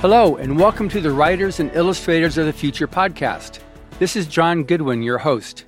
[0.00, 3.58] Hello, and welcome to the Writers and Illustrators of the Future podcast.
[3.98, 5.64] This is John Goodwin, your host.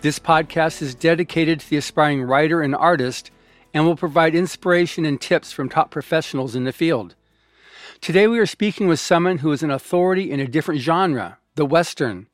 [0.00, 3.30] This podcast is dedicated to the aspiring writer and artist
[3.72, 7.14] and will provide inspiration and tips from top professionals in the field.
[8.00, 11.64] Today, we are speaking with someone who is an authority in a different genre, the
[11.64, 12.26] Western.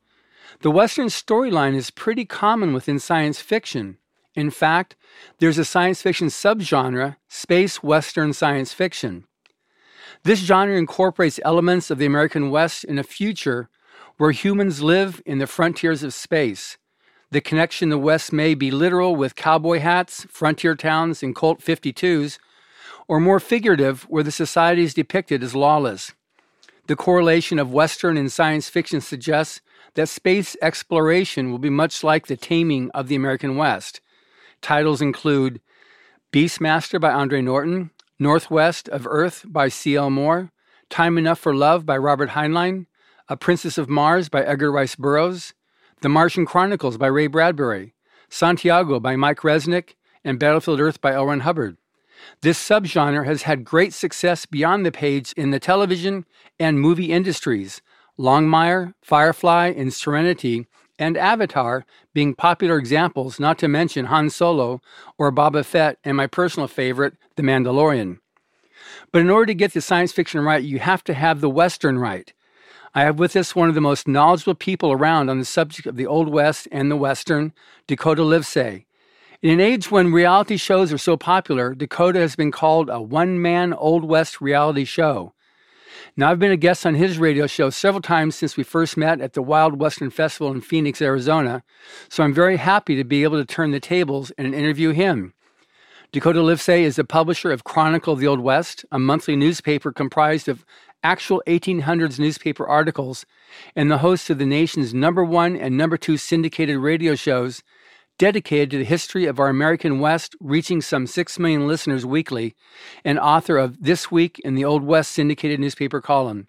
[0.61, 3.99] The Western storyline is pretty common within science fiction.
[4.33, 4.95] In fact,
[5.37, 9.26] there's a science fiction subgenre, space Western science fiction.
[10.23, 13.69] This genre incorporates elements of the American West in a future
[14.17, 16.77] where humans live in the frontiers of space.
[17.29, 22.39] The connection the West may be literal with cowboy hats, frontier towns, and Colt 52s,
[23.07, 26.13] or more figurative where the society is depicted as lawless.
[26.87, 29.61] The correlation of Western and science fiction suggests
[29.95, 33.99] that space exploration will be much like the taming of the American West.
[34.61, 35.59] Titles include
[36.31, 40.09] Beastmaster by Andre Norton, Northwest of Earth by C.L.
[40.09, 40.51] Moore,
[40.89, 42.87] Time Enough for Love by Robert Heinlein,
[43.29, 45.53] A Princess of Mars by Edgar Rice Burroughs,
[46.01, 47.93] The Martian Chronicles by Ray Bradbury,
[48.29, 51.27] Santiago by Mike Resnick, and Battlefield Earth by L.
[51.27, 51.77] Ron Hubbard.
[52.41, 56.25] This subgenre has had great success beyond the page in the television
[56.59, 57.81] and movie industries.
[58.17, 60.65] Longmire, Firefly, and Serenity
[60.99, 64.81] and Avatar being popular examples, not to mention Han Solo
[65.17, 68.19] or Boba Fett, and my personal favorite, The Mandalorian.
[69.11, 71.97] But in order to get the science fiction right, you have to have the Western
[71.99, 72.33] right.
[72.93, 75.97] I have with us one of the most knowledgeable people around on the subject of
[75.97, 77.53] the Old West and the Western,
[77.85, 78.85] Dakota Livesay.
[79.41, 83.39] In an age when reality shows are so popular, Dakota has been called a one
[83.39, 85.33] man Old West reality show.
[86.19, 89.21] Now, I've been a guest on his radio show several times since we first met
[89.21, 91.61] at the Wild Western Festival in Phoenix, Arizona,
[92.09, 95.35] so I'm very happy to be able to turn the tables and interview him.
[96.11, 100.47] Dakota Livesay is the publisher of Chronicle of the Old West, a monthly newspaper comprised
[100.47, 100.65] of
[101.03, 103.27] actual 1800s newspaper articles,
[103.75, 107.61] and the host of the nation's number one and number two syndicated radio shows
[108.17, 112.55] dedicated to the history of our American West, reaching some 6 million listeners weekly,
[113.05, 116.47] and author of This Week in the Old West syndicated newspaper column.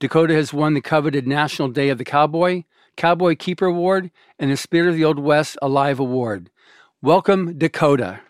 [0.00, 2.64] Dakota has won the coveted National Day of the Cowboy,
[2.96, 6.50] Cowboy Keeper Award, and the Spirit of the Old West Alive Award.
[7.02, 8.20] Welcome, Dakota.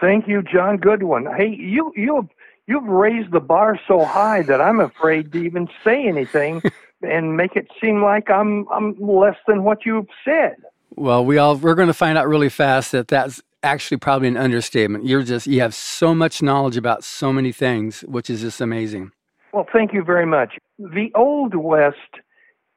[0.00, 1.26] Thank you, John Goodwin.
[1.36, 2.28] Hey, you you
[2.66, 6.62] you've raised the bar so high that I'm afraid to even say anything
[7.02, 10.56] and make it seem like I'm I'm less than what you've said.
[10.94, 14.36] Well, we all we're going to find out really fast that that's actually probably an
[14.36, 15.04] understatement.
[15.04, 19.12] You're just you have so much knowledge about so many things, which is just amazing.
[19.52, 20.58] Well, thank you very much.
[20.78, 21.96] The old west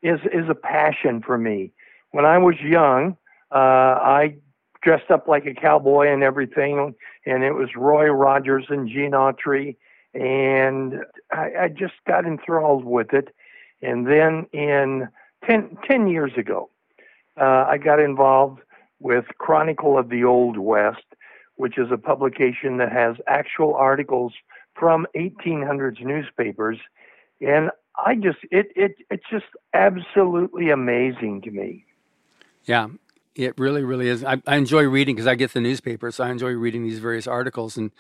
[0.02, 1.72] is is a passion for me.
[2.12, 3.18] When I was young,
[3.52, 4.36] uh, I
[4.82, 6.96] dressed up like a cowboy and everything,
[7.26, 9.76] and it was Roy Rogers and Gene Autry,
[10.14, 13.30] and I, I just got enthralled with it.
[13.82, 15.08] And then in
[15.46, 16.70] 10, 10 years ago,
[17.40, 18.62] uh, I got involved
[19.00, 21.04] with Chronicle of the Old West,
[21.56, 24.34] which is a publication that has actual articles
[24.78, 26.78] from 1800s newspapers,
[27.42, 31.86] and I just it it it's just absolutely amazing to me.
[32.66, 32.88] Yeah,
[33.36, 34.24] it really really is.
[34.24, 37.28] I, I enjoy reading because I get the newspaper, so I enjoy reading these various
[37.28, 37.92] articles and.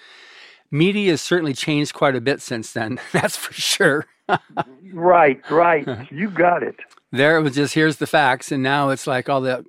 [0.71, 2.99] Media has certainly changed quite a bit since then.
[3.11, 4.05] That's for sure.
[4.93, 6.07] right, right.
[6.11, 6.75] You got it
[7.11, 9.65] there it was just here's the facts, and now it's like all the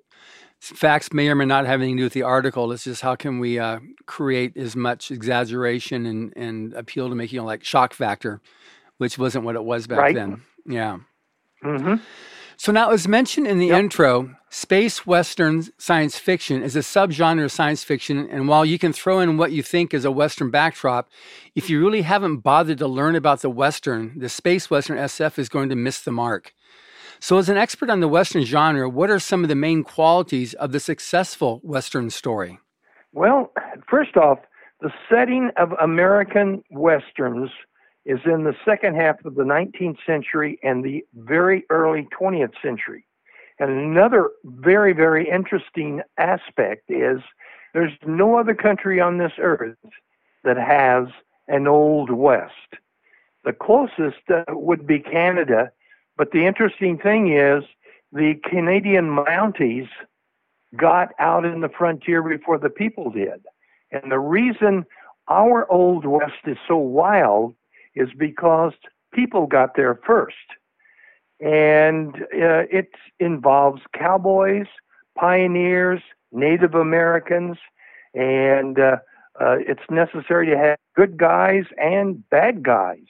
[0.60, 2.70] facts may or may not have anything to do with the article.
[2.72, 7.32] It's just how can we uh, create as much exaggeration and, and appeal to make
[7.32, 8.40] you know like shock factor,
[8.98, 10.14] which wasn't what it was back right.
[10.14, 10.42] then.
[10.66, 10.98] Yeah.
[11.64, 11.96] Mm-hmm.
[12.56, 13.78] So now, as mentioned in the yep.
[13.78, 18.92] intro, space western science fiction is a subgenre of science fiction, and while you can
[18.92, 21.08] throw in what you think is a western backdrop,
[21.54, 25.48] if you really haven't bothered to learn about the western, the space western SF is
[25.48, 26.52] going to miss the mark.
[27.22, 30.54] So, as an expert on the Western genre, what are some of the main qualities
[30.54, 32.58] of the successful Western story?
[33.12, 33.52] Well,
[33.88, 34.38] first off,
[34.80, 37.50] the setting of American Westerns
[38.06, 43.04] is in the second half of the 19th century and the very early 20th century.
[43.58, 47.20] And another very, very interesting aspect is
[47.74, 49.76] there's no other country on this earth
[50.44, 51.08] that has
[51.48, 52.80] an Old West.
[53.44, 55.70] The closest uh, would be Canada,
[56.20, 57.64] but the interesting thing is
[58.12, 59.88] the Canadian Mounties
[60.76, 63.46] got out in the frontier before the people did.
[63.90, 64.84] And the reason
[65.28, 67.54] our Old West is so wild
[67.94, 68.74] is because
[69.14, 70.36] people got there first.
[71.40, 74.66] And uh, it involves cowboys,
[75.16, 76.02] pioneers,
[76.32, 77.56] Native Americans,
[78.12, 78.96] and uh,
[79.40, 83.06] uh, it's necessary to have good guys and bad guys.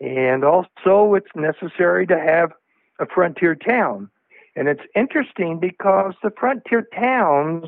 [0.00, 2.52] And also, it's necessary to have
[2.98, 4.10] a frontier town.
[4.56, 7.66] And it's interesting because the frontier towns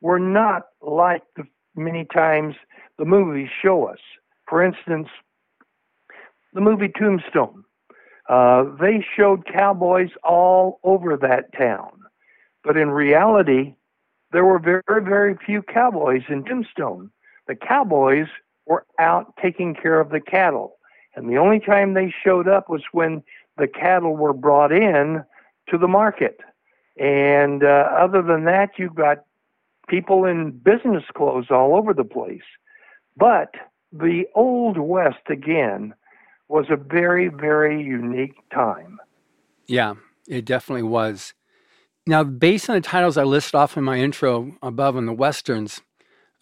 [0.00, 1.44] were not like the
[1.76, 2.54] many times
[2.98, 3.98] the movies show us.
[4.48, 5.08] For instance,
[6.52, 7.64] the movie Tombstone.
[8.28, 11.90] Uh, they showed cowboys all over that town.
[12.62, 13.74] But in reality,
[14.32, 17.10] there were very, very few cowboys in Tombstone.
[17.46, 18.28] The cowboys
[18.66, 20.76] were out taking care of the cattle.
[21.16, 23.22] And the only time they showed up was when
[23.56, 25.24] the cattle were brought in
[25.68, 26.40] to the market.
[26.98, 29.24] And uh, other than that, you've got
[29.88, 32.42] people in business clothes all over the place.
[33.16, 33.54] But
[33.92, 35.94] the Old West, again,
[36.48, 38.98] was a very, very unique time.
[39.66, 39.94] Yeah,
[40.28, 41.32] it definitely was.
[42.06, 45.80] Now, based on the titles I listed off in my intro above on the westerns,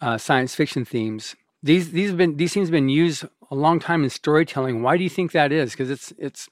[0.01, 3.23] uh, science fiction themes, these these have been these themes have been used
[3.53, 4.81] a long time in storytelling.
[4.81, 5.71] Why do you think that is?
[5.71, 6.49] Because it's it's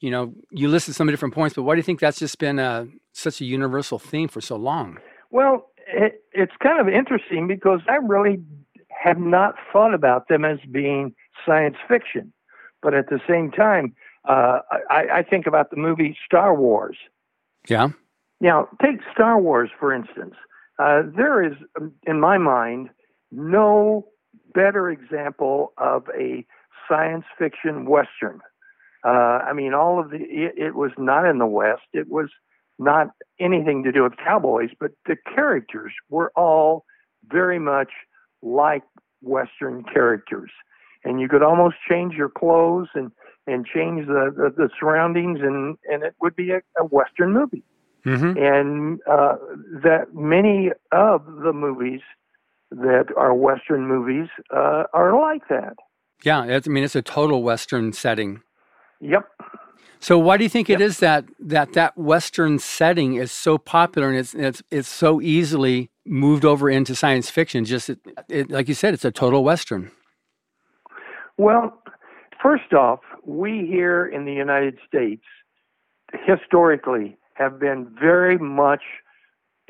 [0.00, 2.58] you know you listed some different points, but why do you think that's just been
[2.58, 4.98] a, such a universal theme for so long?
[5.30, 8.42] Well, it, it's kind of interesting because I really
[8.88, 11.14] have not thought about them as being
[11.46, 12.32] science fiction,
[12.82, 13.94] but at the same time,
[14.28, 16.96] uh, I, I think about the movie Star Wars.
[17.68, 17.90] Yeah.
[18.40, 20.34] Now, take Star Wars, for instance.
[20.78, 21.52] Uh, there is,
[22.06, 22.88] in my mind,
[23.30, 24.06] no
[24.54, 26.44] better example of a
[26.88, 28.40] science fiction Western.
[29.04, 31.82] Uh, I mean, all of the, it, it, was not in the West.
[31.92, 32.28] It was
[32.78, 33.08] not
[33.38, 36.84] anything to do with cowboys, but the characters were all
[37.30, 37.88] very much
[38.42, 38.82] like
[39.22, 40.50] Western characters.
[41.04, 43.10] And you could almost change your clothes and,
[43.46, 47.64] and change the, the, the surroundings, and, and it would be a, a Western movie.
[48.04, 48.38] Mm-hmm.
[48.38, 49.36] And uh,
[49.82, 52.00] that many of the movies
[52.70, 55.76] that our Western movies uh, are like that.
[56.24, 58.42] Yeah, I mean it's a total Western setting.
[59.00, 59.28] Yep.
[60.00, 60.80] So why do you think yep.
[60.80, 65.20] it is that that that Western setting is so popular and it's it's it's so
[65.20, 67.64] easily moved over into science fiction?
[67.64, 69.90] Just it, it, like you said, it's a total Western.
[71.36, 71.82] Well,
[72.42, 75.24] first off, we here in the United States
[76.26, 78.82] historically have been very much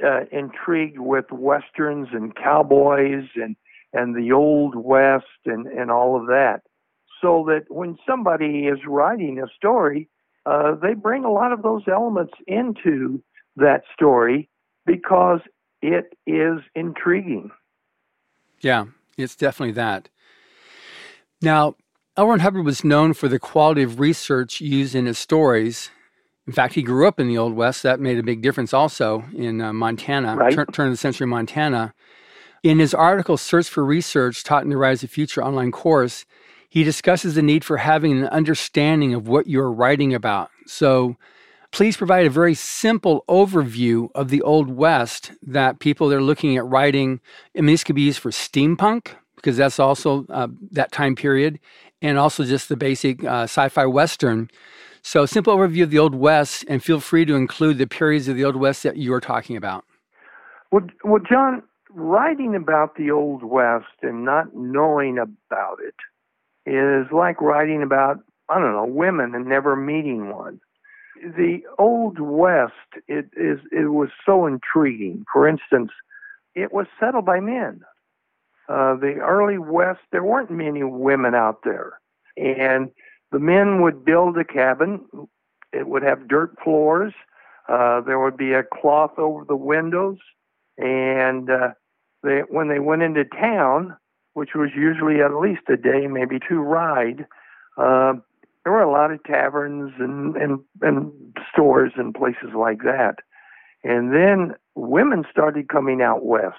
[0.05, 3.57] uh, intrigued with westerns and cowboys and
[3.93, 6.61] and the old west and and all of that
[7.21, 10.09] so that when somebody is writing a story
[10.47, 13.23] uh, they bring a lot of those elements into
[13.57, 14.49] that story
[14.87, 15.41] because
[15.83, 17.51] it is intriguing
[18.61, 18.85] yeah
[19.17, 20.09] it's definitely that
[21.43, 21.75] now
[22.17, 22.27] L.
[22.27, 25.91] Ron Hubbard was known for the quality of research used in his stories
[26.47, 27.83] in fact, he grew up in the Old West.
[27.83, 30.53] That made a big difference also in uh, Montana, right.
[30.53, 31.95] turn, turn of the century Montana.
[32.63, 36.27] In his article, Search for Research Taught in the Rise of Future online course,
[36.69, 40.51] he discusses the need for having an understanding of what you're writing about.
[40.67, 41.17] So,
[41.73, 46.57] please provide a very simple overview of the Old West that people that are looking
[46.57, 47.21] at writing.
[47.57, 51.59] I mean, this could be used for steampunk because that's also uh, that time period,
[52.03, 54.51] and also just the basic uh, sci fi Western.
[55.03, 58.37] So, simple overview of the Old West, and feel free to include the periods of
[58.37, 59.85] the Old West that you are talking about.
[60.71, 65.95] Well, well, John, writing about the Old West and not knowing about it
[66.71, 68.19] is like writing about,
[68.49, 70.61] I don't know, women and never meeting one.
[71.23, 72.73] The Old West,
[73.09, 75.25] it is, it was so intriguing.
[75.33, 75.91] For instance,
[76.55, 77.83] it was settled by men.
[78.71, 81.95] Uh, the early West, there weren't many women out there,
[82.37, 82.91] and
[83.33, 85.01] the men would build a cabin.
[85.73, 87.13] It would have dirt floors.
[87.69, 90.19] Uh, there would be a cloth over the windows,
[90.79, 91.71] and uh,
[92.23, 93.97] they, when they went into town,
[94.35, 97.27] which was usually at least a day, maybe two ride,
[97.77, 98.13] uh,
[98.63, 101.11] there were a lot of taverns and, and and
[101.53, 103.17] stores and places like that.
[103.83, 106.57] And then women started coming out west,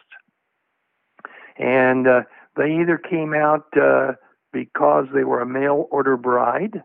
[1.57, 2.21] and uh,
[2.55, 4.13] they either came out uh,
[4.51, 6.83] because they were a mail order bride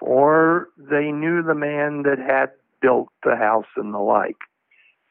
[0.00, 4.36] or they knew the man that had built the house and the like.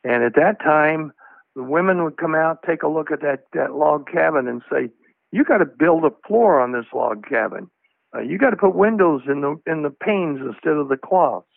[0.03, 1.13] And at that time,
[1.55, 4.89] the women would come out, take a look at that, that log cabin, and say,
[5.31, 7.69] "You got to build a floor on this log cabin.
[8.13, 11.47] Uh, you got to put windows in the in the panes instead of the cloths."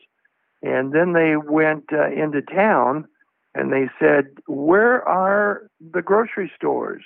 [0.62, 3.06] And then they went uh, into town,
[3.54, 7.02] and they said, "Where are the grocery stores?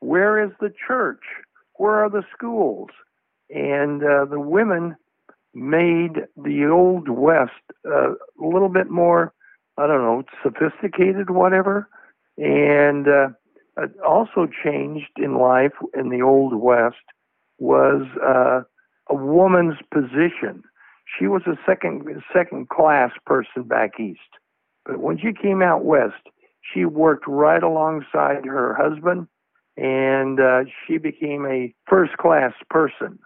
[0.00, 1.22] Where is the church?
[1.76, 2.90] where are the schools?
[3.50, 4.96] And uh, the women
[5.54, 7.52] made the Old West
[7.86, 9.32] uh, a little bit more,
[9.78, 11.88] I don't know, sophisticated, whatever.
[12.36, 13.28] And uh,
[14.06, 16.96] also changed in life in the Old West
[17.58, 18.62] was uh,
[19.08, 20.62] a woman's position.
[21.18, 24.20] She was a second second class person back east.
[24.84, 26.14] But when she came out west,
[26.72, 29.28] she worked right alongside her husband
[29.76, 33.18] and uh, she became a first class person,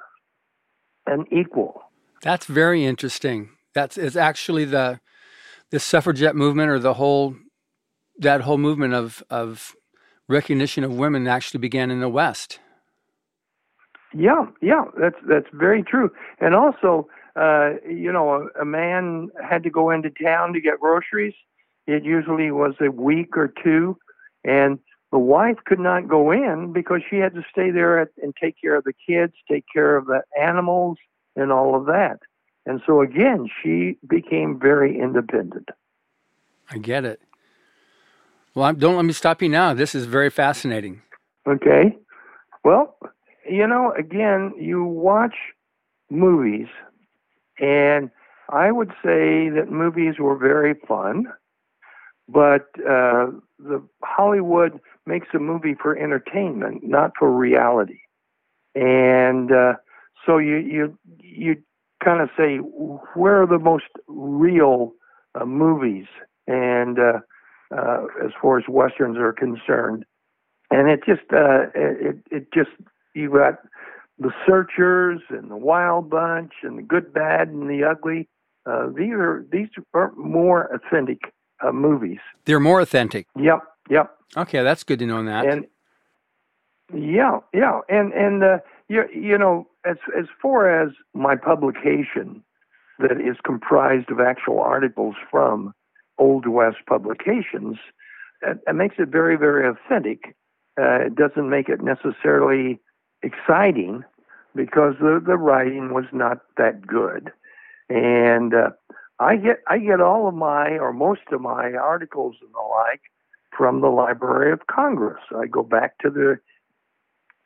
[1.07, 1.83] an equal.
[2.23, 3.51] That's very interesting.
[3.75, 5.01] That's is actually the
[5.71, 7.37] the suffragette movement or the whole
[8.19, 9.75] that whole movement of of
[10.29, 12.61] recognition of women actually began in the West.
[14.15, 16.11] Yeah, yeah, that's that's very true.
[16.41, 20.81] And also, uh, you know, a, a man had to go into town to get
[20.81, 21.35] groceries.
[21.89, 23.97] It usually was a week or two,
[24.45, 24.79] and
[25.11, 28.61] the wife could not go in because she had to stay there at, and take
[28.61, 30.99] care of the kids, take care of the animals,
[31.35, 32.19] and all of that.
[32.67, 35.71] And so again, she became very independent.
[36.71, 37.23] I get it.
[38.55, 39.73] Well, don't let me stop you now.
[39.73, 41.01] This is very fascinating.
[41.47, 41.97] Okay.
[42.65, 42.99] Well,
[43.49, 45.37] you know, again, you watch
[46.11, 46.67] movies,
[47.59, 48.11] and
[48.51, 51.33] I would say that movies were very fun,
[52.29, 58.01] but uh, the Hollywood makes a movie for entertainment, not for reality,
[58.75, 59.75] and uh,
[60.27, 61.57] so you you you
[62.05, 62.57] kind of say
[63.15, 64.93] where are the most real
[65.35, 66.07] uh, movies,
[66.47, 67.21] and uh,
[67.75, 70.05] uh, as far as westerns are concerned,
[70.71, 72.71] and it just uh, it it just
[73.15, 73.55] you got
[74.19, 78.29] the Searchers and the Wild Bunch and the Good, Bad, and the Ugly.
[78.67, 81.21] Uh, these are these are more authentic
[81.67, 82.19] uh, movies.
[82.45, 83.27] They're more authentic.
[83.37, 83.61] Yep,
[83.91, 84.17] yep.
[84.37, 85.47] Okay, that's good to know that.
[85.47, 85.67] And
[86.95, 92.43] yeah, yeah, and and uh, you you know as as far as my publication
[92.99, 95.73] that is comprised of actual articles from
[96.19, 97.77] Old West publications,
[98.43, 100.37] it, it makes it very very authentic.
[100.81, 102.81] Uh, it doesn't make it necessarily
[103.23, 104.05] exciting
[104.55, 107.33] because the, the writing was not that good.
[107.89, 108.71] And uh,
[109.21, 113.03] I get I get all of my or most of my articles and the like
[113.57, 115.21] from the Library of Congress.
[115.37, 116.39] I go back to the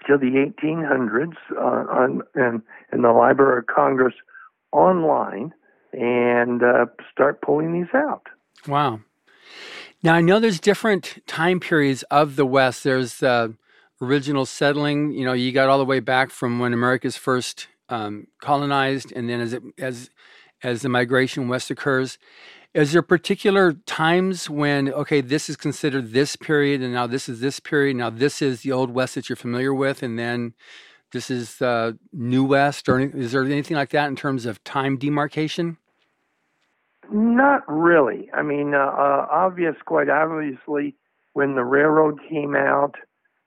[0.06, 2.62] to the 1800s uh, on and
[2.92, 4.14] in the Library of Congress
[4.72, 5.52] online
[5.92, 8.26] and uh, start pulling these out.
[8.66, 9.00] Wow.
[10.02, 12.84] Now I know there's different time periods of the West.
[12.84, 13.48] There's uh,
[14.00, 15.12] original settling.
[15.12, 19.28] You know, you got all the way back from when America's first um, colonized, and
[19.28, 20.10] then as it as
[20.62, 22.18] as the migration west occurs.
[22.74, 27.40] Is there particular times when okay, this is considered this period, and now this is
[27.40, 30.54] this period, now this is the old west that you're familiar with, and then
[31.12, 34.96] this is the new west, or is there anything like that in terms of time
[34.96, 35.76] demarcation?
[37.10, 38.30] Not really.
[38.32, 40.96] I mean, uh, uh, obvious, quite obviously,
[41.34, 42.94] when the railroad came out,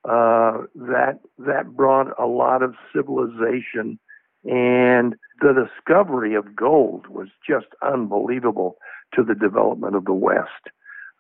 [0.04, 3.98] uh, that that brought a lot of civilization,
[4.44, 8.78] and the discovery of gold was just unbelievable
[9.14, 10.70] to the development of the West,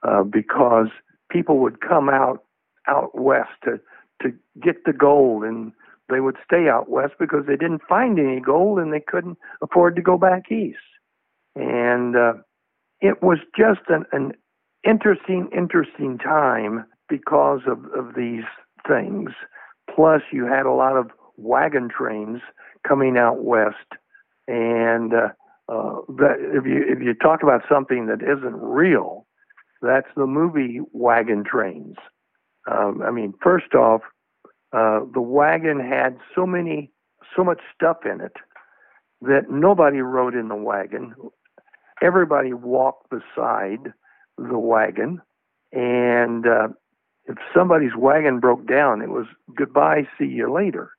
[0.03, 0.87] uh, because
[1.29, 2.43] people would come out
[2.87, 3.79] out west to
[4.21, 4.31] to
[4.61, 5.73] get the gold, and
[6.09, 9.95] they would stay out west because they didn't find any gold and they couldn't afford
[9.95, 10.77] to go back east,
[11.55, 12.33] and uh,
[13.01, 14.31] it was just an, an
[14.87, 18.43] interesting, interesting time because of, of these
[18.87, 19.31] things.
[19.93, 22.41] Plus, you had a lot of wagon trains
[22.87, 23.93] coming out west,
[24.47, 25.29] and uh,
[25.69, 29.25] uh, that if you if you talk about something that isn't real,
[29.81, 31.95] that's the movie wagon trains.
[32.71, 34.01] Um, I mean, first off,
[34.73, 36.91] uh, the wagon had so many
[37.35, 38.33] so much stuff in it
[39.21, 41.15] that nobody rode in the wagon.
[42.01, 43.93] Everybody walked beside
[44.37, 45.21] the wagon,
[45.71, 46.67] and uh,
[47.25, 49.25] if somebody's wagon broke down, it was
[49.55, 50.91] goodbye, see you later.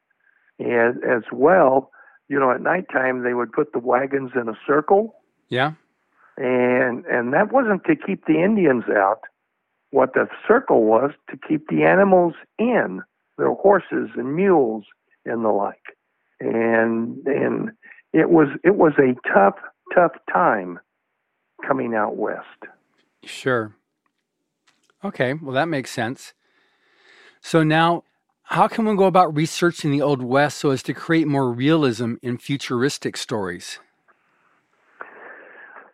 [0.59, 1.91] And as well,
[2.29, 5.15] you know, at nighttime they would put the wagons in a circle.
[5.49, 5.73] Yeah.
[6.37, 9.21] And and that wasn't to keep the Indians out.
[9.91, 13.03] What the circle was to keep the animals in,
[13.39, 14.85] their horses and mules
[15.25, 15.97] and the like.
[16.41, 17.71] And and
[18.13, 19.57] it was it was a tough,
[19.95, 20.79] tough time
[21.67, 22.65] coming out west.
[23.25, 23.75] Sure.
[25.05, 26.35] Okay, well, that makes sense.
[27.41, 28.05] So now,
[28.47, 32.15] how can one go about researching the Old West so as to create more realism
[32.23, 33.79] in futuristic stories?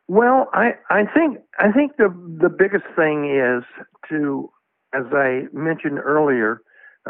[0.09, 2.09] Well, I, I think I think the
[2.41, 3.65] the biggest thing is
[4.11, 4.51] to,
[4.93, 6.61] as I mentioned earlier,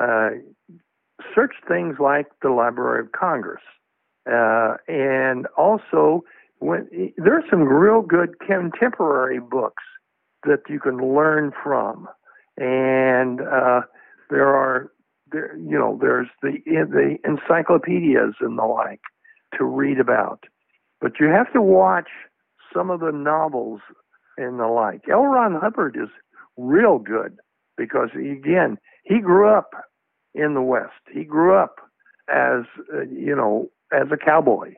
[0.01, 0.31] uh,
[1.35, 3.63] search things like the Library of Congress,
[4.31, 6.23] uh, and also
[6.61, 9.83] when there are some real good contemporary books
[10.45, 12.09] that you can learn from.
[12.57, 13.81] And uh,
[14.31, 14.93] there are,
[15.33, 19.01] there, you know, there's the the encyclopedias and the like.
[19.59, 20.45] to read about.
[21.01, 22.09] But you have to watch
[22.73, 23.81] some of the novels
[24.39, 25.03] and the like.
[25.11, 25.25] L.
[25.25, 26.09] Ron Hubbard is
[26.57, 27.39] real good
[27.77, 29.73] because, again, he grew up
[30.35, 31.03] in the West.
[31.13, 31.77] He grew up
[32.29, 34.75] as, uh, you know, as a cowboy.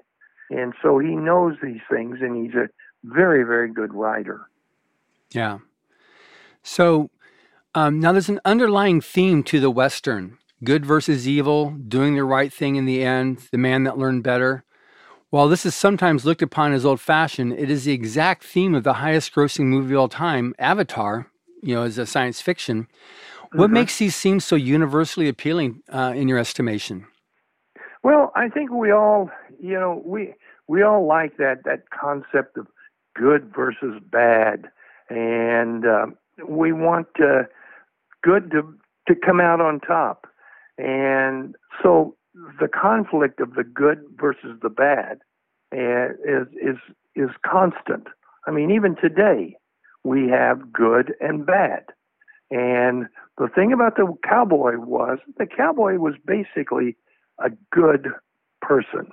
[0.51, 2.69] And so he knows these things and he's a
[3.05, 4.49] very, very good writer.
[5.33, 5.59] Yeah.
[6.63, 7.11] So
[7.75, 12.53] um, now there's an underlying theme to the Western good versus evil, doing the right
[12.53, 14.65] thing in the end, the man that learned better.
[15.31, 18.85] While this is sometimes looked upon as old fashioned, it is the exact theme of
[18.85, 21.27] the highest grossing movie of all time, Avatar,
[21.61, 22.87] you know, as a science fiction.
[23.53, 23.75] What mm-hmm.
[23.75, 27.07] makes these seem so universally appealing uh, in your estimation?
[28.03, 29.31] Well, I think we all,
[29.61, 30.35] you know, we
[30.69, 32.67] we all like that that concept of
[33.15, 34.69] good versus bad,
[35.09, 36.07] and uh,
[36.49, 37.45] we want uh,
[38.23, 38.75] good to
[39.09, 40.27] to come out on top.
[40.79, 42.17] And so
[42.61, 45.19] the conflict of the good versus the bad
[45.73, 46.77] uh, is is
[47.15, 48.09] is constant.
[48.47, 49.57] I mean, even today
[50.03, 51.85] we have good and bad.
[52.51, 53.07] And
[53.39, 56.97] the thing about the cowboy was the cowboy was basically
[57.39, 58.09] a good
[58.61, 59.09] person.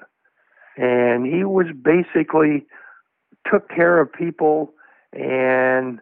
[0.77, 2.65] And he was basically
[3.49, 4.73] took care of people
[5.13, 5.99] and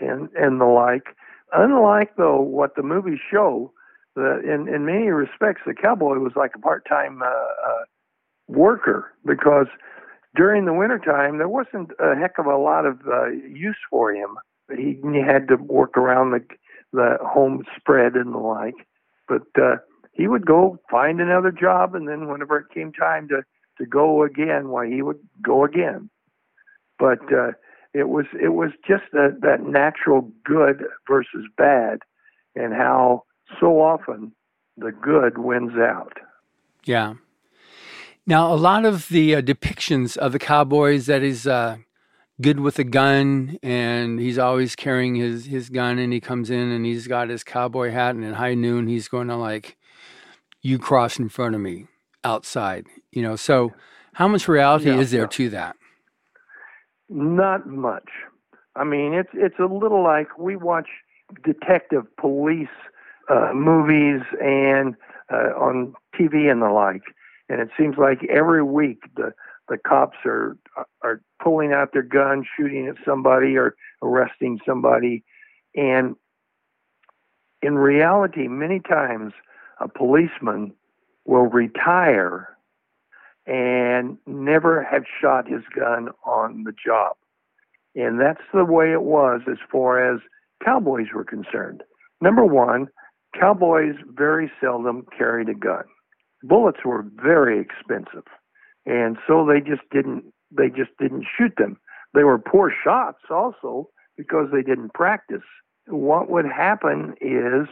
[0.00, 1.16] and and the like.
[1.52, 3.72] Unlike though what the movies show,
[4.18, 7.84] the, in in many respects, the cowboy was like a part-time uh, uh,
[8.48, 9.68] worker because
[10.34, 14.36] during the wintertime there wasn't a heck of a lot of uh, use for him.
[14.76, 16.40] He, he had to work around the
[16.92, 18.74] the home spread and the like,
[19.28, 19.76] but uh,
[20.12, 23.42] he would go find another job, and then whenever it came time to
[23.78, 26.10] to go again, why he would go again.
[26.98, 27.52] But uh,
[27.94, 32.00] it was it was just that that natural good versus bad,
[32.56, 33.22] and how
[33.60, 34.32] so often
[34.76, 36.14] the good wins out.
[36.84, 37.14] Yeah.
[38.26, 41.78] Now, a lot of the uh, depictions of the cowboys that is uh,
[42.40, 46.70] good with a gun, and he's always carrying his his gun, and he comes in
[46.70, 49.76] and he's got his cowboy hat, and at high noon he's going to like,
[50.60, 51.86] "You cross in front of me
[52.22, 53.34] outside," you know.
[53.36, 53.72] So,
[54.12, 55.28] how much reality yeah, is there yeah.
[55.28, 55.76] to that?
[57.08, 58.10] Not much.
[58.76, 60.88] I mean, it's it's a little like we watch
[61.44, 62.68] detective police
[63.28, 64.94] uh, movies and
[65.32, 67.02] uh, on TV and the like,
[67.48, 69.32] and it seems like every week the
[69.68, 70.56] the cops are
[71.02, 75.24] are pulling out their guns, shooting at somebody, or arresting somebody,
[75.74, 76.16] and
[77.62, 79.32] in reality, many times
[79.80, 80.72] a policeman
[81.24, 82.56] will retire
[83.46, 87.16] and never have shot his gun on the job.
[87.94, 90.20] And that's the way it was as far as
[90.64, 91.82] cowboys were concerned.
[92.20, 92.88] Number one,
[93.38, 95.84] cowboys very seldom carried a gun.
[96.42, 98.24] Bullets were very expensive.
[98.86, 101.78] And so they just didn't they just didn't shoot them.
[102.14, 105.42] They were poor shots also because they didn't practice.
[105.86, 107.68] What would happen is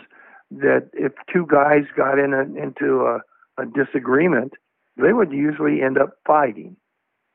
[0.51, 3.21] that if two guys got in a, into a,
[3.61, 4.53] a disagreement,
[4.97, 6.77] they would usually end up fighting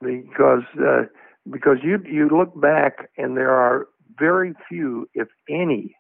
[0.02, 1.04] because uh,
[1.50, 3.88] because you you look back and there are
[4.20, 5.96] very few, if any,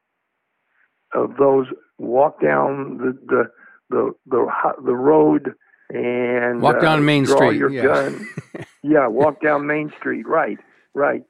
[1.13, 3.43] of those walk down the the
[3.89, 4.47] the the,
[4.83, 5.53] the road
[5.89, 7.57] and walk down uh, Main draw Street.
[7.57, 7.83] Your yeah.
[7.83, 8.29] gun.
[8.83, 10.27] yeah, walk down Main Street.
[10.27, 10.57] Right,
[10.93, 11.23] right,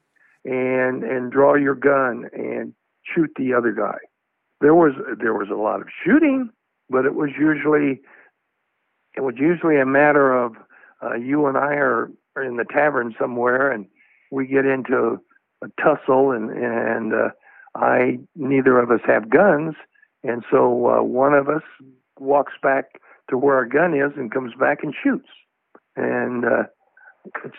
[0.44, 3.98] and and draw your gun and shoot the other guy.
[4.60, 6.50] There was there was a lot of shooting,
[6.88, 8.00] but it was usually
[9.16, 10.54] it was usually a matter of
[11.02, 13.86] uh, you and I are, are in the tavern somewhere, and
[14.30, 15.20] we get into
[15.62, 17.28] a tussle, and and uh,
[17.74, 19.74] I neither of us have guns,
[20.22, 21.62] and so uh, one of us
[22.18, 25.28] walks back to where our gun is and comes back and shoots,
[25.96, 26.62] and uh,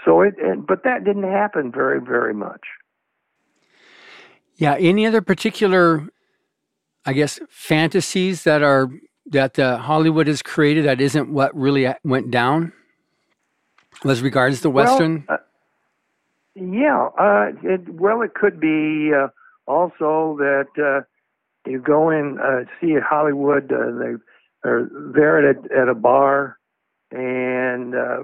[0.05, 0.35] so it.
[0.41, 2.61] And, but that didn't happen very very much.
[4.55, 4.75] Yeah.
[4.75, 6.07] Any other particular,
[7.05, 8.89] I guess, fantasies that are
[9.25, 12.73] that uh, Hollywood has created that isn't what really went down
[14.05, 15.25] as regards the Western?
[15.27, 15.41] Well, uh,
[16.55, 19.27] yeah, uh, it, well, it could be uh,
[19.67, 21.01] also that uh,
[21.69, 26.57] you go in, uh, see Hollywood, uh, they are there at at a bar,
[27.11, 28.23] and uh,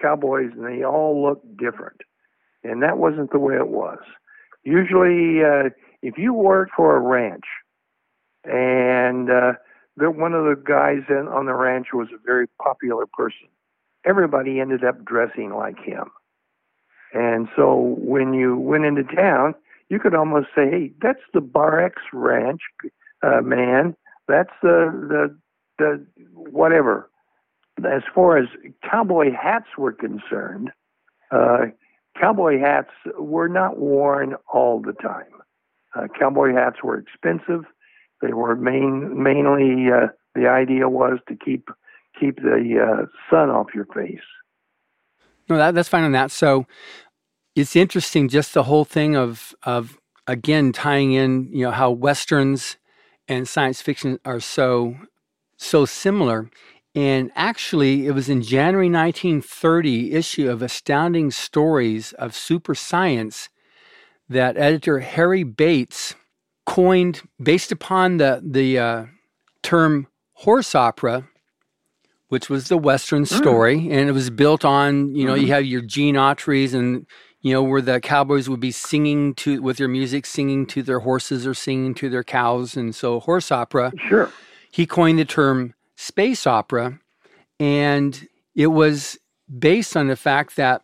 [0.00, 2.00] cowboys, and they all look different.
[2.64, 3.98] And that wasn't the way it was.
[4.64, 5.70] Usually, uh,
[6.02, 7.46] if you worked for a ranch,
[8.44, 9.28] and
[9.98, 13.48] that one of the guys in, on the ranch was a very popular person.
[14.04, 16.10] Everybody ended up dressing like him.
[17.12, 19.54] And so when you went into town,
[19.88, 22.60] you could almost say, "Hey, that's the Bar X Ranch
[23.22, 23.96] uh, man.
[24.26, 25.38] That's the the
[25.78, 27.10] the whatever."
[27.86, 28.48] as far as
[28.88, 30.70] cowboy hats were concerned,
[31.30, 31.66] uh,
[32.20, 35.26] cowboy hats were not worn all the time.
[35.94, 37.64] Uh, cowboy hats were expensive.
[38.20, 41.68] They were main, mainly uh, the idea was to keep
[42.18, 44.18] keep the uh, sun off your face.
[45.48, 46.30] No, that, that's fine on that.
[46.30, 46.66] So
[47.58, 52.76] it's interesting, just the whole thing of of again tying in, you know, how westerns
[53.26, 54.96] and science fiction are so
[55.56, 56.50] so similar.
[56.94, 63.50] And actually, it was in January 1930 issue of Astounding Stories of Super Science
[64.28, 66.14] that editor Harry Bates
[66.66, 69.06] coined, based upon the the uh,
[69.62, 71.28] term horse opera,
[72.28, 73.34] which was the Western hmm.
[73.36, 73.92] story, mm.
[73.92, 75.46] and it was built on you know mm-hmm.
[75.46, 77.06] you have your Gene Autry's and
[77.48, 80.98] you know where the cowboys would be singing to with their music, singing to their
[80.98, 83.90] horses or singing to their cows, and so horse opera.
[84.06, 84.30] Sure.
[84.70, 87.00] He coined the term space opera,
[87.58, 89.18] and it was
[89.58, 90.82] based on the fact that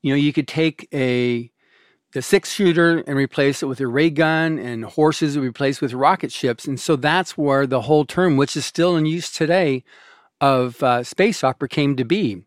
[0.00, 1.50] you know you could take a
[2.14, 6.32] the six shooter and replace it with a ray gun, and horses replaced with rocket
[6.32, 9.84] ships, and so that's where the whole term, which is still in use today,
[10.40, 12.44] of uh, space opera came to be.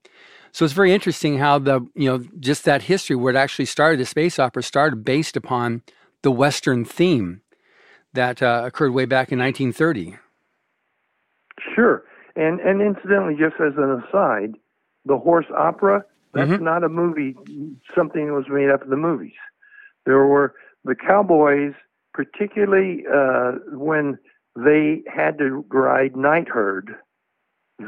[0.51, 3.99] So it's very interesting how the you know just that history where it actually started,
[3.99, 5.81] the space opera started based upon
[6.21, 7.41] the Western theme
[8.13, 10.17] that uh, occurred way back in 1930.
[11.73, 12.03] Sure.
[12.35, 14.55] And and incidentally, just as an aside,
[15.05, 16.63] the horse opera, that's mm-hmm.
[16.63, 17.35] not a movie,
[17.95, 19.33] something that was made up in the movies.
[20.05, 21.73] There were the cowboys,
[22.13, 24.17] particularly uh, when
[24.55, 26.95] they had to ride night herd,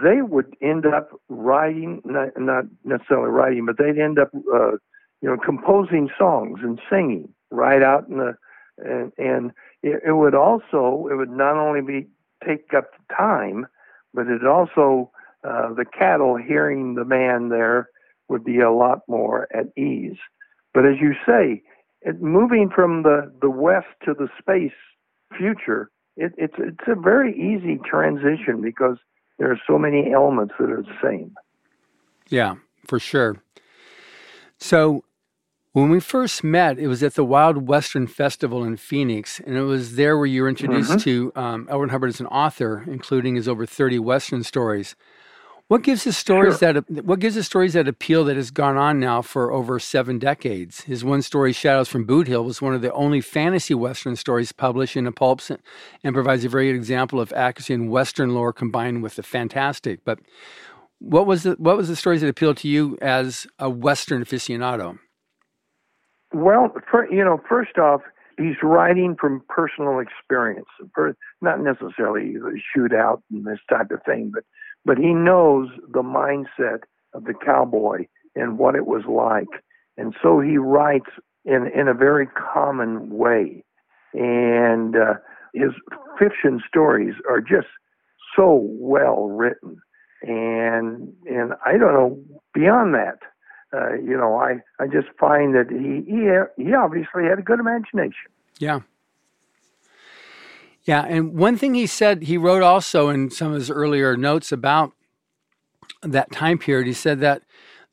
[0.01, 4.71] they would end up writing, not, not necessarily writing, but they'd end up, uh,
[5.21, 8.35] you know, composing songs and singing right out in the,
[8.77, 9.51] and, and
[9.81, 12.07] it, it would also, it would not only be
[12.45, 13.67] take up time,
[14.13, 15.11] but it also
[15.43, 17.89] uh, the cattle hearing the man there
[18.29, 20.17] would be a lot more at ease.
[20.73, 21.61] But as you say,
[22.01, 24.71] it, moving from the, the west to the space
[25.37, 28.97] future, it, it's it's a very easy transition because
[29.37, 31.35] there are so many elements that are the same.
[32.29, 33.37] Yeah, for sure.
[34.57, 35.03] So
[35.73, 39.63] when we first met, it was at the Wild Western Festival in Phoenix, and it
[39.63, 40.99] was there where you were introduced mm-hmm.
[40.99, 41.67] to um.
[41.69, 44.95] Ron Hubbard as an author, including his over thirty Western stories.
[45.73, 46.73] What gives his stories sure.
[46.73, 50.19] that what gives his stories that appeal that has gone on now for over seven
[50.19, 50.81] decades?
[50.81, 54.51] His one story, "Shadows from Boot Hill," was one of the only fantasy Western stories
[54.51, 55.41] published in a pulp,
[56.03, 60.05] and provides a very good example of accuracy in Western lore combined with the fantastic.
[60.05, 60.19] But
[60.99, 64.99] what was the what was the stories that appealed to you as a Western aficionado?
[66.33, 68.03] Well, for, you know, first off,
[68.37, 70.69] he's writing from personal experience,
[71.41, 74.43] not necessarily the shootout and this type of thing, but
[74.85, 76.81] but he knows the mindset
[77.13, 79.61] of the cowboy and what it was like,
[79.97, 81.09] and so he writes
[81.45, 83.63] in in a very common way,
[84.13, 85.13] and uh,
[85.53, 85.71] his
[86.17, 87.67] fiction stories are just
[88.35, 89.77] so well written,
[90.21, 92.19] and and I don't know
[92.53, 93.19] beyond that
[93.73, 97.59] uh, you know, I, I just find that he, he he obviously had a good
[97.59, 98.29] imagination.
[98.59, 98.81] Yeah.
[100.85, 104.51] Yeah, and one thing he said he wrote also in some of his earlier notes
[104.51, 104.91] about
[106.01, 107.43] that time period, he said that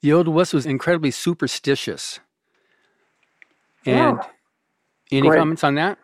[0.00, 2.18] the Old West was incredibly superstitious.
[3.86, 5.18] And yeah.
[5.18, 5.38] any Great.
[5.38, 5.98] comments on that?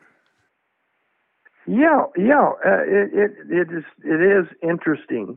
[1.66, 5.36] Yeah, yeah, uh, it, it it is it is interesting.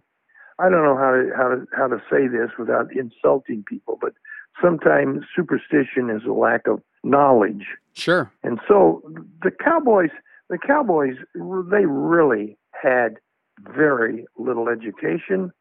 [0.59, 4.13] I don't know how to how to how to say this without insulting people, but
[4.61, 7.65] sometimes superstition is a lack of knowledge.
[7.93, 8.31] Sure.
[8.43, 9.01] And so
[9.41, 10.11] the Cowboys,
[10.49, 13.17] the Cowboys, they really had
[13.59, 15.51] very little education.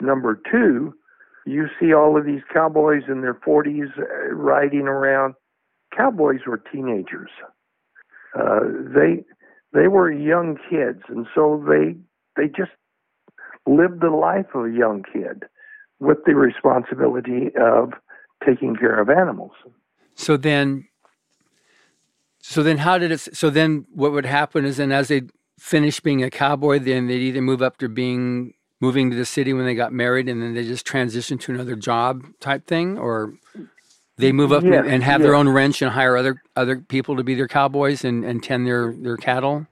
[0.00, 0.94] Number two,
[1.46, 5.34] you see all of these cowboys in their 40s uh, riding around.
[5.96, 7.30] Cowboys were teenagers.
[8.38, 8.60] Uh,
[8.94, 9.24] they
[9.72, 11.94] they were young kids, and so they
[12.36, 12.72] they just
[13.66, 15.44] lived the life of a young kid
[16.00, 17.92] with the responsibility of
[18.44, 19.52] taking care of animals.
[20.14, 20.88] So then,
[22.46, 23.20] so then, how did it?
[23.20, 25.22] So then, what would happen is, then as they
[25.58, 28.52] finish being a cowboy, then they'd either move up to being
[28.82, 31.74] moving to the city when they got married, and then they just transition to another
[31.74, 33.32] job type thing, or
[34.18, 35.26] they move up yes, and have yes.
[35.26, 38.66] their own ranch and hire other other people to be their cowboys and, and tend
[38.66, 39.66] their their cattle.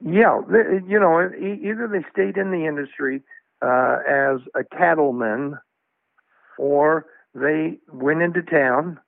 [0.00, 0.40] Yeah,
[0.86, 3.20] you know, either they stayed in the industry
[3.62, 5.58] uh, as a cattleman,
[6.56, 9.00] or they went into town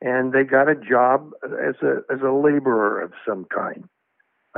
[0.00, 3.88] and they got a job as a as a laborer of some kind.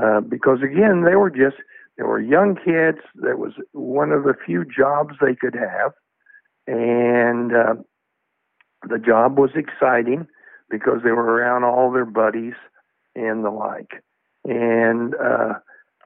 [0.00, 1.56] Uh, because again, they were just
[1.96, 2.98] they were young kids.
[3.16, 5.92] That was one of the few jobs they could have,
[6.66, 7.74] and uh,
[8.88, 10.26] the job was exciting
[10.70, 12.54] because they were around all their buddies
[13.14, 14.02] and the like.
[14.44, 15.54] And uh,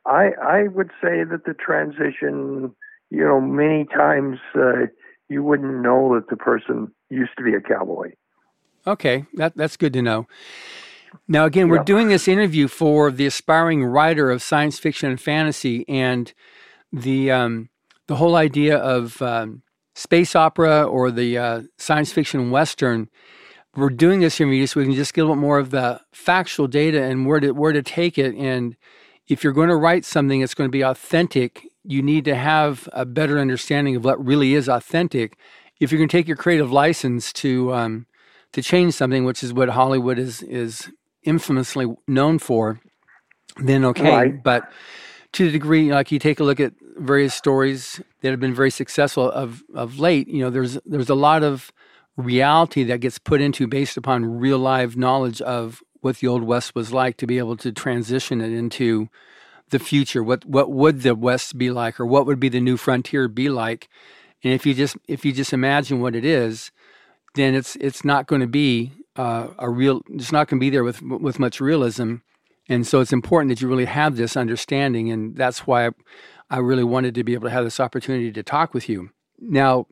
[0.07, 2.75] I I would say that the transition,
[3.11, 4.87] you know, many times uh,
[5.29, 8.13] you wouldn't know that the person used to be a cowboy.
[8.87, 10.27] Okay, that that's good to know.
[11.27, 15.89] Now, again, we're doing this interview for the aspiring writer of science fiction and fantasy,
[15.89, 16.33] and
[16.93, 17.71] the um,
[18.07, 19.63] the whole idea of um,
[19.95, 23.09] space opera or the uh, science fiction western.
[23.77, 26.01] We're doing this here, so we can just get a little bit more of the
[26.13, 28.35] factual data and where to where to take it.
[28.35, 28.77] And
[29.27, 32.89] if you're going to write something that's going to be authentic, you need to have
[32.93, 35.39] a better understanding of what really is authentic.
[35.81, 38.07] If you're going to take your creative license to um,
[38.55, 40.89] to change something, which is what Hollywood is is
[41.25, 42.81] infamously known for,
[43.59, 44.11] then okay.
[44.11, 44.43] Right.
[44.43, 44.71] But
[45.33, 48.71] to the degree, like you take a look at various stories that have been very
[48.71, 51.73] successful of of late, you know, there's there's a lot of
[52.17, 56.77] reality that gets put into based upon real live knowledge of what the old west
[56.77, 59.09] was like to be able to transition it into
[59.71, 62.77] the future what what would the west be like or what would be the new
[62.77, 63.89] frontier be like
[64.45, 66.71] and if you just if you just imagine what it is
[67.35, 70.03] then it's it's not going to be uh, a real.
[70.11, 72.17] It's not going to be there with with much realism,
[72.69, 75.91] and so it's important that you really have this understanding, and that's why I,
[76.51, 79.11] I really wanted to be able to have this opportunity to talk with you.
[79.39, 79.87] Now,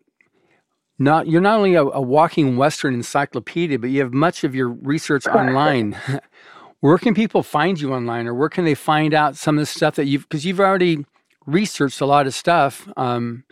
[0.98, 4.68] not you're not only a, a walking Western encyclopedia, but you have much of your
[4.68, 5.96] research online.
[6.80, 9.66] where can people find you online, or where can they find out some of the
[9.66, 11.04] stuff that you've because you've already
[11.46, 12.88] researched a lot of stuff.
[12.96, 13.44] Um,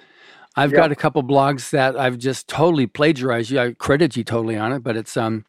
[0.61, 3.59] I've got a couple blogs that I've just totally plagiarized you.
[3.59, 5.47] I credit you totally on it, but it's um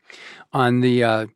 [0.53, 1.27] on the uh,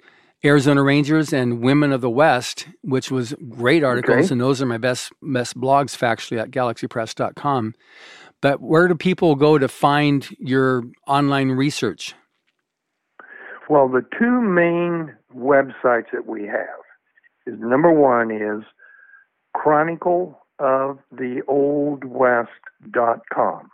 [0.46, 4.34] Arizona Rangers and Women of the West, which was great articles, okay.
[4.34, 7.76] and those are my best best blogs factually at galaxypress.com.
[8.42, 12.14] But where do people go to find your online research?
[13.70, 16.84] Well, the two main websites that we have
[17.48, 18.64] is number one is
[19.54, 23.70] Chronicle of the Old West.com.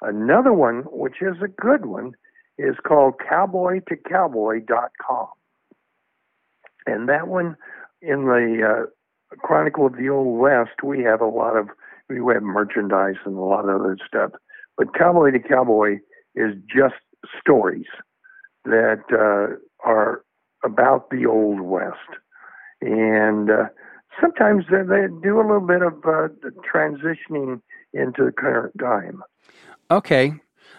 [0.00, 2.12] Another one, which is a good one,
[2.58, 5.28] is called cowboytocowboy.com.
[6.86, 7.56] And that one,
[8.00, 8.86] in the uh,
[9.38, 11.68] Chronicle of the Old West, we have a lot of,
[12.08, 14.30] we have merchandise and a lot of other stuff.
[14.76, 15.98] But Cowboy to Cowboy
[16.34, 16.94] is just
[17.40, 17.86] stories
[18.64, 20.22] that uh, are
[20.64, 22.16] about the Old West.
[22.80, 23.66] And uh,
[24.20, 26.28] sometimes they, they do a little bit of uh,
[26.72, 27.60] transitioning
[27.92, 29.22] into the current time.
[29.90, 30.34] Okay.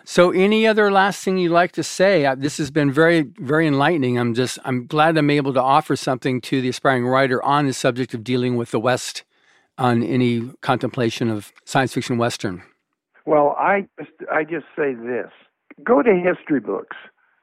[0.05, 2.25] So, any other last thing you'd like to say?
[2.25, 4.17] Uh, this has been very, very enlightening.
[4.17, 7.73] I'm just, I'm glad I'm able to offer something to the aspiring writer on the
[7.73, 9.23] subject of dealing with the West
[9.77, 12.63] on any contemplation of science fiction Western.
[13.25, 15.29] Well, I just, I just say this
[15.83, 16.97] go to history books,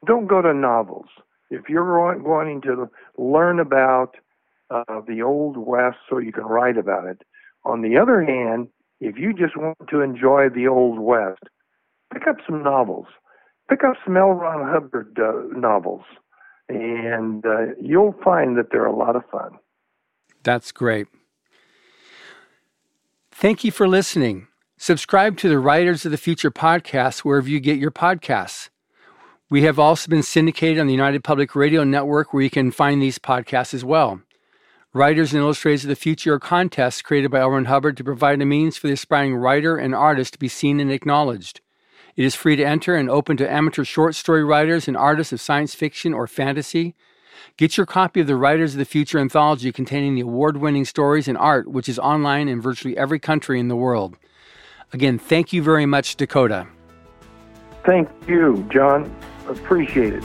[0.05, 1.07] don't go to novels.
[1.49, 4.15] If you're wanting to learn about
[4.69, 7.21] uh, the Old West so you can write about it.
[7.65, 11.43] On the other hand, if you just want to enjoy the Old West,
[12.13, 13.07] pick up some novels.
[13.69, 14.29] Pick up some L.
[14.29, 16.03] Ron Hubbard uh, novels,
[16.69, 19.57] and uh, you'll find that they're a lot of fun.
[20.43, 21.07] That's great.
[23.31, 24.47] Thank you for listening.
[24.77, 28.69] Subscribe to the Writers of the Future podcast wherever you get your podcasts.
[29.49, 33.01] We have also been syndicated on the United Public Radio Network where you can find
[33.01, 34.21] these podcasts as well.
[34.97, 37.63] Writers and Illustrators of the Future are contests created by L.
[37.65, 40.91] Hubbard to provide a means for the aspiring writer and artist to be seen and
[40.91, 41.61] acknowledged.
[42.15, 45.39] It is free to enter and open to amateur short story writers and artists of
[45.39, 46.95] science fiction or fantasy.
[47.57, 51.27] Get your copy of the Writers of the Future anthology containing the award winning stories
[51.27, 54.17] and art, which is online in virtually every country in the world.
[54.93, 56.65] Again, thank you very much, Dakota.
[57.85, 59.15] Thank you, John.
[59.47, 60.23] Appreciate it.